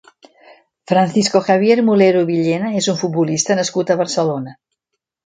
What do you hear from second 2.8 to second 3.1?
un